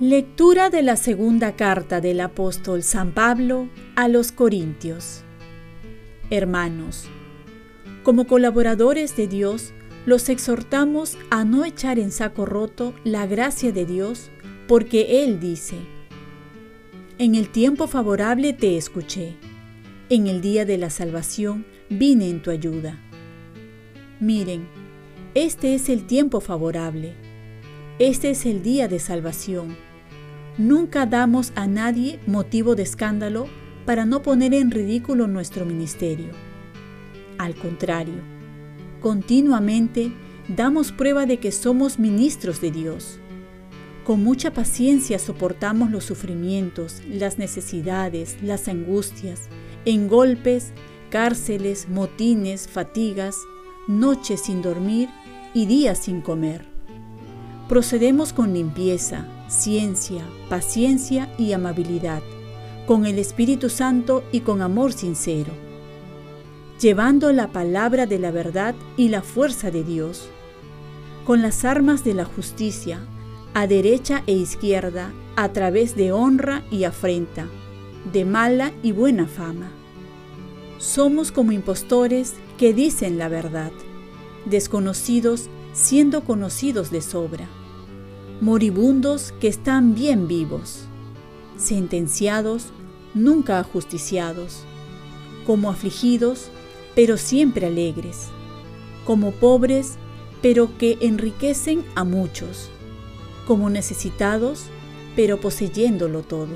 Lectura 0.00 0.70
de 0.70 0.82
la 0.82 0.96
segunda 0.96 1.54
carta 1.54 2.00
del 2.00 2.20
apóstol 2.20 2.82
San 2.82 3.12
Pablo 3.12 3.68
a 3.94 4.08
los 4.08 4.32
Corintios. 4.32 5.22
Hermanos, 6.30 7.04
como 8.02 8.26
colaboradores 8.26 9.16
de 9.16 9.28
Dios, 9.28 9.72
los 10.04 10.28
exhortamos 10.30 11.16
a 11.30 11.44
no 11.44 11.64
echar 11.64 12.00
en 12.00 12.10
saco 12.10 12.44
roto 12.44 12.92
la 13.04 13.26
gracia 13.26 13.70
de 13.70 13.86
Dios, 13.86 14.32
porque 14.66 15.22
Él 15.22 15.38
dice, 15.38 15.76
En 17.18 17.34
el 17.34 17.48
tiempo 17.48 17.86
favorable 17.86 18.52
te 18.52 18.76
escuché, 18.76 19.36
en 20.10 20.26
el 20.26 20.40
día 20.40 20.64
de 20.64 20.78
la 20.78 20.90
salvación 20.90 21.66
vine 21.88 22.28
en 22.28 22.42
tu 22.42 22.50
ayuda. 22.50 22.98
Miren, 24.20 24.66
este 25.34 25.74
es 25.74 25.88
el 25.88 26.06
tiempo 26.06 26.40
favorable 26.40 27.14
este 28.00 28.30
es 28.30 28.44
el 28.44 28.60
día 28.64 28.88
de 28.88 28.98
salvación. 28.98 29.76
Nunca 30.58 31.06
damos 31.06 31.52
a 31.54 31.68
nadie 31.68 32.18
motivo 32.26 32.74
de 32.74 32.82
escándalo 32.82 33.46
para 33.86 34.04
no 34.04 34.20
poner 34.20 34.52
en 34.52 34.72
ridículo 34.72 35.28
nuestro 35.28 35.64
ministerio. 35.64 36.30
Al 37.38 37.54
contrario, 37.54 38.20
continuamente 39.00 40.12
damos 40.48 40.90
prueba 40.90 41.24
de 41.24 41.38
que 41.38 41.52
somos 41.52 42.00
ministros 42.00 42.60
de 42.60 42.72
Dios. 42.72 43.20
Con 44.04 44.22
mucha 44.22 44.52
paciencia 44.52 45.18
soportamos 45.18 45.90
los 45.90 46.04
sufrimientos, 46.04 47.00
las 47.08 47.38
necesidades, 47.38 48.36
las 48.42 48.68
angustias, 48.68 49.48
en 49.86 50.08
golpes, 50.08 50.74
cárceles, 51.08 51.88
motines, 51.88 52.68
fatigas, 52.68 53.38
noches 53.88 54.42
sin 54.42 54.60
dormir 54.60 55.08
y 55.54 55.64
días 55.64 55.98
sin 55.98 56.20
comer. 56.20 56.66
Procedemos 57.66 58.34
con 58.34 58.52
limpieza, 58.52 59.26
ciencia, 59.48 60.22
paciencia 60.50 61.34
y 61.38 61.52
amabilidad, 61.52 62.22
con 62.86 63.06
el 63.06 63.18
Espíritu 63.18 63.70
Santo 63.70 64.22
y 64.32 64.40
con 64.40 64.60
amor 64.60 64.92
sincero, 64.92 65.52
llevando 66.78 67.32
la 67.32 67.48
palabra 67.52 68.04
de 68.04 68.18
la 68.18 68.30
verdad 68.30 68.74
y 68.98 69.08
la 69.08 69.22
fuerza 69.22 69.70
de 69.70 69.82
Dios, 69.82 70.28
con 71.24 71.40
las 71.40 71.64
armas 71.64 72.04
de 72.04 72.12
la 72.12 72.26
justicia, 72.26 73.00
a 73.54 73.68
derecha 73.68 74.24
e 74.26 74.32
izquierda, 74.32 75.12
a 75.36 75.52
través 75.52 75.94
de 75.94 76.10
honra 76.10 76.64
y 76.72 76.82
afrenta, 76.84 77.46
de 78.12 78.24
mala 78.24 78.72
y 78.82 78.90
buena 78.90 79.28
fama. 79.28 79.70
Somos 80.78 81.30
como 81.30 81.52
impostores 81.52 82.34
que 82.58 82.74
dicen 82.74 83.16
la 83.16 83.28
verdad, 83.28 83.70
desconocidos 84.44 85.48
siendo 85.72 86.24
conocidos 86.24 86.90
de 86.90 87.00
sobra, 87.00 87.48
moribundos 88.40 89.32
que 89.40 89.48
están 89.48 89.94
bien 89.94 90.26
vivos, 90.26 90.86
sentenciados, 91.56 92.66
nunca 93.14 93.60
ajusticiados, 93.60 94.64
como 95.46 95.70
afligidos, 95.70 96.48
pero 96.96 97.16
siempre 97.16 97.66
alegres, 97.66 98.28
como 99.04 99.30
pobres, 99.30 99.96
pero 100.42 100.76
que 100.76 100.98
enriquecen 101.00 101.84
a 101.94 102.02
muchos, 102.02 102.70
como 103.46 103.70
necesitados, 103.70 104.66
pero 105.16 105.40
poseyéndolo 105.40 106.22
todo. 106.22 106.54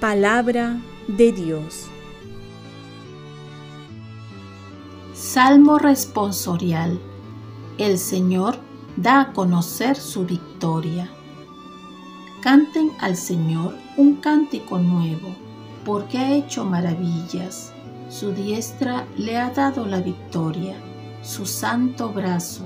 Palabra 0.00 0.80
de 1.08 1.32
Dios. 1.32 1.86
Salmo 5.12 5.78
responsorial. 5.78 6.98
El 7.78 7.98
Señor 7.98 8.56
da 8.96 9.20
a 9.20 9.32
conocer 9.32 9.96
su 9.96 10.24
victoria. 10.24 11.10
Canten 12.42 12.92
al 13.00 13.16
Señor 13.16 13.76
un 13.96 14.16
cántico 14.16 14.78
nuevo, 14.78 15.28
porque 15.84 16.18
ha 16.18 16.34
hecho 16.34 16.64
maravillas. 16.64 17.72
Su 18.08 18.32
diestra 18.32 19.06
le 19.16 19.36
ha 19.36 19.50
dado 19.50 19.86
la 19.86 20.00
victoria, 20.00 20.74
su 21.22 21.44
santo 21.44 22.08
brazo. 22.08 22.64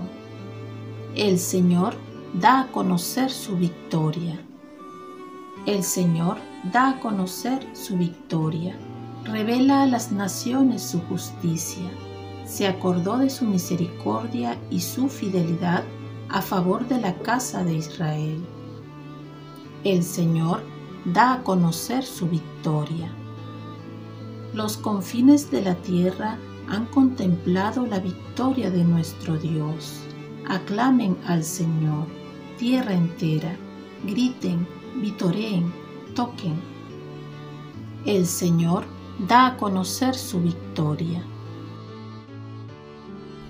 El 1.16 1.38
Señor 1.38 1.94
da 2.34 2.60
a 2.60 2.66
conocer 2.72 3.30
su 3.30 3.56
victoria. 3.56 4.41
El 5.66 5.82
Señor 5.84 6.38
da 6.72 6.91
a 6.91 7.00
conocer 7.00 7.66
su 7.72 7.97
victoria. 7.97 8.76
Revela 9.25 9.82
a 9.82 9.86
las 9.86 10.12
naciones 10.12 10.82
su 10.82 11.00
justicia 11.02 11.91
se 12.44 12.66
acordó 12.66 13.19
de 13.19 13.30
su 13.30 13.44
misericordia 13.44 14.58
y 14.70 14.80
su 14.80 15.08
fidelidad 15.08 15.82
a 16.28 16.42
favor 16.42 16.86
de 16.88 17.00
la 17.00 17.14
casa 17.19 17.64
de 17.64 17.75
Israel. 17.75 18.44
El 19.82 20.02
Señor 20.02 20.62
da 21.04 21.34
a 21.34 21.42
conocer 21.42 22.04
su 22.04 22.28
victoria. 22.28 23.10
Los 24.52 24.76
confines 24.76 25.50
de 25.50 25.62
la 25.62 25.75
tierra 25.75 26.38
han 26.69 26.86
contemplado 26.86 27.86
la 27.86 27.98
victoria 27.98 28.70
de 28.70 28.84
nuestro 28.84 29.36
Dios. 29.36 30.03
Aclamen 30.49 31.16
al 31.27 31.43
Señor, 31.43 32.06
tierra 32.59 32.93
entera, 32.93 33.56
griten, 34.05 34.66
vitoreen, 34.97 35.72
toquen. 36.15 36.55
El 38.05 38.27
Señor 38.27 38.84
da 39.27 39.47
a 39.47 39.56
conocer 39.56 40.15
su 40.15 40.43
victoria. 40.43 41.22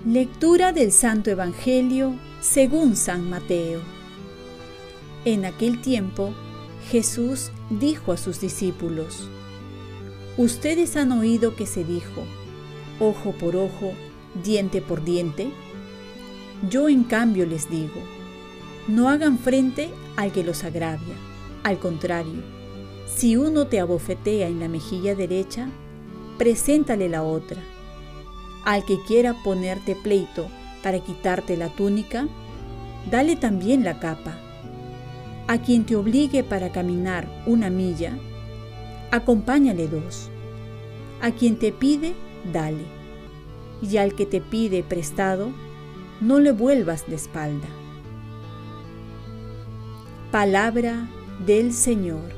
Lectura 0.05 0.71
del 0.71 0.91
Santo 0.91 1.31
Evangelio 1.31 2.15
según 2.39 2.95
San 2.95 3.29
Mateo. 3.29 3.81
En 5.25 5.43
aquel 5.43 5.81
tiempo, 5.81 6.33
Jesús 6.91 7.51
dijo 7.69 8.11
a 8.13 8.17
sus 8.17 8.39
discípulos, 8.39 9.27
Ustedes 10.37 10.95
han 10.95 11.11
oído 11.11 11.55
que 11.55 11.65
se 11.65 11.83
dijo, 11.83 12.23
ojo 12.99 13.31
por 13.31 13.55
ojo, 13.55 13.93
diente 14.43 14.81
por 14.81 15.03
diente. 15.03 15.51
Yo 16.69 16.89
en 16.89 17.03
cambio 17.03 17.45
les 17.45 17.69
digo, 17.69 18.01
no 18.87 19.09
hagan 19.09 19.37
frente 19.37 19.89
al 20.15 20.31
que 20.31 20.43
los 20.43 20.63
agravia. 20.63 21.15
Al 21.63 21.79
contrario, 21.79 22.41
si 23.07 23.37
uno 23.37 23.67
te 23.67 23.79
abofetea 23.79 24.47
en 24.47 24.59
la 24.59 24.67
mejilla 24.67 25.15
derecha, 25.15 25.69
preséntale 26.37 27.09
la 27.09 27.23
otra 27.23 27.61
al 28.65 28.83
que 28.83 28.99
quiera 28.99 29.35
ponerte 29.43 29.95
pleito 29.95 30.47
para 30.83 30.99
quitarte 30.99 31.55
la 31.55 31.69
túnica, 31.69 32.27
dale 33.09 33.35
también 33.35 33.83
la 33.83 33.99
capa. 33.99 34.37
A 35.47 35.59
quien 35.59 35.85
te 35.85 35.95
obligue 35.95 36.43
para 36.43 36.71
caminar 36.71 37.27
una 37.45 37.69
milla, 37.69 38.17
acompáñale 39.11 39.87
dos. 39.87 40.29
A 41.21 41.31
quien 41.31 41.57
te 41.57 41.71
pide, 41.71 42.13
dale. 42.51 42.83
Y 43.83 43.97
al 43.97 44.15
que 44.15 44.25
te 44.25 44.41
pide 44.41 44.81
prestado, 44.81 45.51
no 46.21 46.39
le 46.39 46.51
vuelvas 46.51 47.07
de 47.07 47.15
espalda. 47.15 47.67
Palabra 50.31 51.07
del 51.45 51.73
Señor. 51.73 52.31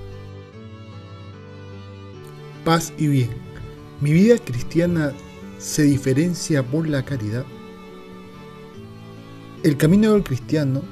Paz 2.65 2.93
y 2.97 3.07
bien. 3.07 3.29
Mi 4.01 4.11
vida 4.11 4.37
cristiana 4.37 5.13
se 5.57 5.83
diferencia 5.83 6.63
por 6.63 6.87
la 6.87 7.03
caridad. 7.03 7.45
El 9.63 9.77
camino 9.77 10.13
del 10.13 10.23
cristiano, 10.23 10.83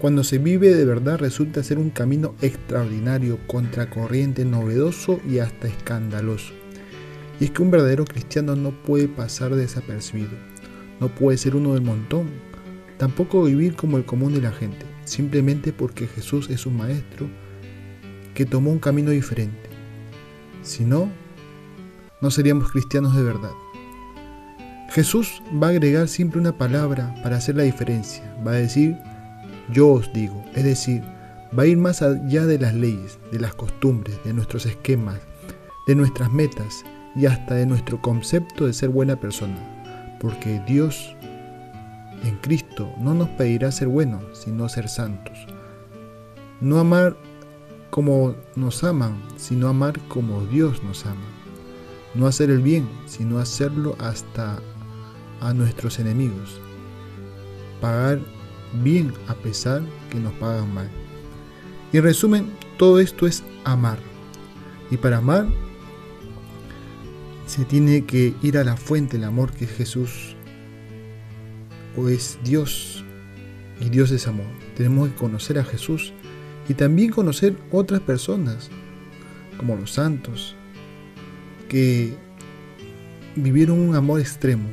cuando 0.00 0.24
se 0.24 0.38
vive 0.38 0.74
de 0.74 0.84
verdad, 0.84 1.18
resulta 1.18 1.62
ser 1.62 1.78
un 1.78 1.90
camino 1.90 2.34
extraordinario, 2.42 3.38
contracorriente, 3.46 4.44
novedoso 4.44 5.20
y 5.28 5.38
hasta 5.38 5.68
escandaloso. 5.68 6.52
Y 7.40 7.44
es 7.44 7.50
que 7.50 7.62
un 7.62 7.70
verdadero 7.70 8.04
cristiano 8.04 8.56
no 8.56 8.70
puede 8.70 9.08
pasar 9.08 9.54
desapercibido, 9.54 10.32
no 11.02 11.08
puede 11.08 11.36
ser 11.36 11.56
uno 11.56 11.74
del 11.74 11.82
montón, 11.82 12.30
tampoco 12.96 13.42
vivir 13.42 13.74
como 13.74 13.96
el 13.96 14.04
común 14.04 14.34
de 14.34 14.40
la 14.40 14.52
gente, 14.52 14.86
simplemente 15.04 15.72
porque 15.72 16.06
Jesús 16.06 16.48
es 16.48 16.64
un 16.64 16.76
maestro 16.76 17.28
que 18.34 18.46
tomó 18.46 18.70
un 18.70 18.78
camino 18.78 19.10
diferente. 19.10 19.68
Si 20.62 20.84
no, 20.84 21.10
no 22.20 22.30
seríamos 22.30 22.70
cristianos 22.70 23.16
de 23.16 23.24
verdad. 23.24 23.50
Jesús 24.90 25.42
va 25.60 25.66
a 25.66 25.70
agregar 25.70 26.06
siempre 26.06 26.38
una 26.38 26.56
palabra 26.56 27.12
para 27.24 27.38
hacer 27.38 27.56
la 27.56 27.64
diferencia. 27.64 28.22
Va 28.46 28.52
a 28.52 28.62
decir, 28.62 28.96
yo 29.72 29.88
os 29.88 30.12
digo. 30.12 30.44
Es 30.54 30.62
decir, 30.62 31.02
va 31.58 31.64
a 31.64 31.66
ir 31.66 31.78
más 31.78 32.00
allá 32.00 32.46
de 32.46 32.60
las 32.60 32.74
leyes, 32.74 33.18
de 33.32 33.40
las 33.40 33.56
costumbres, 33.56 34.22
de 34.24 34.34
nuestros 34.34 34.66
esquemas, 34.66 35.18
de 35.88 35.96
nuestras 35.96 36.30
metas 36.30 36.84
y 37.16 37.26
hasta 37.26 37.56
de 37.56 37.66
nuestro 37.66 38.00
concepto 38.00 38.66
de 38.66 38.72
ser 38.72 38.90
buena 38.90 39.16
persona. 39.16 39.81
Porque 40.22 40.62
Dios 40.66 41.16
en 42.24 42.36
Cristo 42.36 42.94
no 42.98 43.12
nos 43.12 43.28
pedirá 43.30 43.72
ser 43.72 43.88
buenos, 43.88 44.22
sino 44.32 44.68
ser 44.68 44.88
santos. 44.88 45.46
No 46.60 46.78
amar 46.78 47.16
como 47.90 48.36
nos 48.54 48.84
aman, 48.84 49.20
sino 49.36 49.68
amar 49.68 49.98
como 50.08 50.46
Dios 50.46 50.82
nos 50.84 51.04
ama. 51.06 51.26
No 52.14 52.28
hacer 52.28 52.50
el 52.50 52.62
bien, 52.62 52.88
sino 53.06 53.38
hacerlo 53.38 53.96
hasta 53.98 54.60
a 55.40 55.52
nuestros 55.52 55.98
enemigos. 55.98 56.60
Pagar 57.80 58.20
bien 58.82 59.12
a 59.26 59.34
pesar 59.34 59.82
que 60.08 60.20
nos 60.20 60.32
pagan 60.34 60.72
mal. 60.72 60.88
Y 61.92 61.98
en 61.98 62.04
resumen, 62.04 62.52
todo 62.78 63.00
esto 63.00 63.26
es 63.26 63.42
amar. 63.64 63.98
Y 64.88 64.98
para 64.98 65.16
amar 65.16 65.48
se 67.52 67.66
tiene 67.66 68.06
que 68.06 68.34
ir 68.40 68.56
a 68.56 68.64
la 68.64 68.78
fuente 68.78 69.18
del 69.18 69.24
amor 69.24 69.52
que 69.52 69.66
es 69.66 69.70
Jesús 69.72 70.36
o 71.98 72.08
es 72.08 72.38
Dios 72.42 73.04
y 73.78 73.90
Dios 73.90 74.10
es 74.10 74.26
amor. 74.26 74.46
Tenemos 74.74 75.10
que 75.10 75.16
conocer 75.16 75.58
a 75.58 75.64
Jesús 75.64 76.14
y 76.66 76.72
también 76.72 77.10
conocer 77.10 77.54
otras 77.70 78.00
personas 78.00 78.70
como 79.58 79.76
los 79.76 79.92
santos 79.92 80.56
que 81.68 82.14
vivieron 83.36 83.80
un 83.80 83.96
amor 83.96 84.20
extremo 84.20 84.70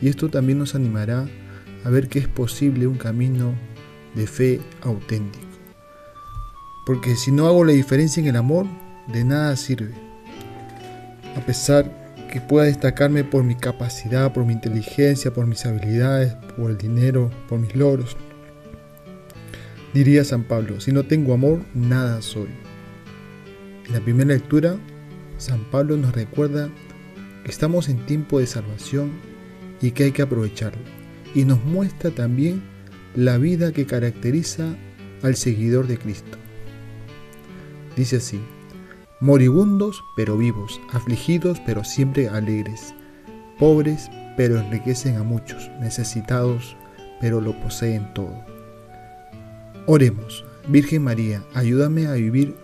y 0.00 0.08
esto 0.08 0.30
también 0.30 0.58
nos 0.58 0.74
animará 0.74 1.28
a 1.84 1.90
ver 1.90 2.08
que 2.08 2.18
es 2.18 2.28
posible 2.28 2.86
un 2.86 2.96
camino 2.96 3.54
de 4.14 4.26
fe 4.26 4.60
auténtico. 4.80 5.44
Porque 6.86 7.14
si 7.14 7.30
no 7.30 7.46
hago 7.46 7.62
la 7.62 7.72
diferencia 7.72 8.22
en 8.22 8.28
el 8.28 8.36
amor, 8.36 8.64
de 9.06 9.22
nada 9.22 9.54
sirve. 9.56 10.13
A 11.36 11.40
pesar 11.40 12.04
que 12.30 12.40
pueda 12.40 12.66
destacarme 12.66 13.24
por 13.24 13.44
mi 13.44 13.54
capacidad, 13.54 14.32
por 14.32 14.44
mi 14.44 14.52
inteligencia, 14.52 15.32
por 15.32 15.46
mis 15.46 15.64
habilidades, 15.66 16.34
por 16.56 16.70
el 16.70 16.78
dinero, 16.78 17.30
por 17.48 17.58
mis 17.60 17.74
logros. 17.76 18.16
Diría 19.92 20.24
San 20.24 20.42
Pablo, 20.42 20.80
si 20.80 20.90
no 20.90 21.04
tengo 21.04 21.34
amor, 21.34 21.60
nada 21.74 22.20
soy. 22.22 22.48
En 23.86 23.92
la 23.92 24.00
primera 24.00 24.34
lectura, 24.34 24.76
San 25.38 25.64
Pablo 25.70 25.96
nos 25.96 26.12
recuerda 26.12 26.68
que 27.44 27.50
estamos 27.50 27.88
en 27.88 28.04
tiempo 28.06 28.40
de 28.40 28.46
salvación 28.46 29.12
y 29.80 29.92
que 29.92 30.04
hay 30.04 30.12
que 30.12 30.22
aprovecharlo. 30.22 30.82
Y 31.34 31.44
nos 31.44 31.62
muestra 31.64 32.10
también 32.10 32.62
la 33.14 33.38
vida 33.38 33.72
que 33.72 33.86
caracteriza 33.86 34.74
al 35.22 35.36
seguidor 35.36 35.86
de 35.86 35.98
Cristo. 35.98 36.38
Dice 37.96 38.16
así, 38.16 38.40
moribundos 39.20 40.04
pero 40.16 40.36
vivos, 40.36 40.80
afligidos 40.92 41.60
pero 41.64 41.84
siempre 41.84 42.28
alegres, 42.28 42.94
pobres 43.58 44.10
pero 44.36 44.58
enriquecen 44.58 45.16
a 45.16 45.22
muchos, 45.22 45.70
necesitados 45.80 46.76
pero 47.20 47.40
lo 47.40 47.58
poseen 47.60 48.12
todo. 48.14 48.44
Oremos, 49.86 50.44
Virgen 50.68 51.02
María, 51.02 51.42
ayúdame 51.54 52.06
a 52.06 52.14
vivir 52.14 52.56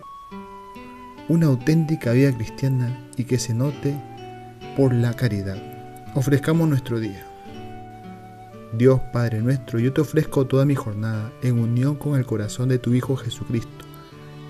una 1.29 1.47
auténtica 1.47 2.11
vida 2.11 2.35
cristiana 2.35 3.07
y 3.15 3.23
que 3.23 3.39
se 3.39 3.53
note 3.53 3.95
por 4.75 4.93
la 4.93 5.13
caridad. 5.13 5.57
Ofrezcamos 6.15 6.67
nuestro 6.67 6.99
día. 6.99 7.25
Dios 8.73 8.99
Padre 9.13 9.41
nuestro, 9.41 9.79
yo 9.79 9.93
te 9.93 10.01
ofrezco 10.01 10.45
toda 10.45 10.65
mi 10.65 10.75
jornada 10.75 11.31
en 11.41 11.59
unión 11.59 11.95
con 11.95 12.17
el 12.17 12.25
corazón 12.25 12.69
de 12.69 12.79
tu 12.79 12.93
Hijo 12.93 13.15
Jesucristo 13.15 13.90